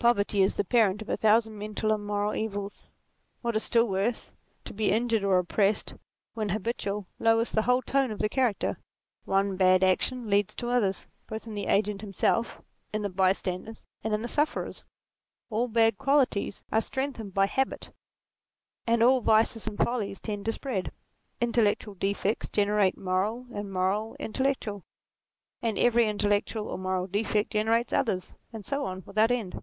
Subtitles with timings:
[0.00, 2.84] Poverty is the parent of a thousand mental and moral evils.
[3.42, 4.30] What is still worse,
[4.64, 5.94] to be injured or oppressed,
[6.34, 8.78] when habitual, lowers the whole tone of the character.
[9.24, 12.62] One bad action leads to others, both in the agent himself,
[12.92, 14.84] in the bystanders, and in the sufferers.
[15.50, 17.90] All bad qualities are strengthened by habit,
[18.86, 20.92] and all vices and follies tend to spread.
[21.40, 24.84] Intellectual defects generate moral, and moral, intellectual;
[25.60, 29.60] and every intellectual or moral defect generates others, and so on without end.